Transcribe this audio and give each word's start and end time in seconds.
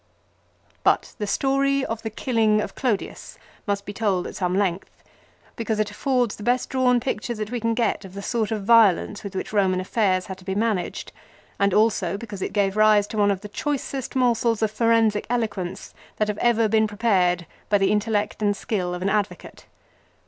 But 0.83 1.13
the 1.19 1.27
story 1.27 1.85
of 1.85 2.01
the 2.01 2.09
killing 2.09 2.59
of 2.59 2.73
Clodius 2.73 3.37
must 3.67 3.85
be 3.85 3.93
told 3.93 4.25
at 4.25 4.35
some 4.35 4.57
length, 4.57 4.89
because 5.55 5.79
it 5.79 5.91
affords 5.91 6.35
the 6.35 6.41
best 6.41 6.71
drawn 6.71 6.99
picture 6.99 7.35
that 7.35 7.51
we 7.51 7.59
can 7.59 7.75
get 7.75 8.03
of 8.03 8.15
the 8.15 8.23
sort 8.23 8.49
of 8.49 8.63
violence 8.65 9.23
with 9.23 9.35
which 9.35 9.51
Eoman 9.51 9.79
affairs 9.79 10.25
had 10.25 10.39
to 10.39 10.43
be 10.43 10.55
managed; 10.55 11.11
and 11.59 11.71
also 11.71 12.17
because 12.17 12.41
it 12.41 12.51
gave 12.51 12.75
rise 12.75 13.05
to 13.09 13.17
one 13.19 13.29
of 13.29 13.41
the 13.41 13.47
choicest 13.47 14.15
morsels 14.15 14.63
of 14.63 14.71
forensic 14.71 15.27
eloquence 15.29 15.93
that 16.17 16.29
have 16.29 16.39
ever 16.39 16.67
been 16.67 16.87
prepared 16.87 17.45
by 17.69 17.77
the 17.77 17.91
intellect 17.91 18.41
and 18.41 18.57
skill 18.57 18.95
of 18.95 19.03
an 19.03 19.09
advocate. 19.09 19.67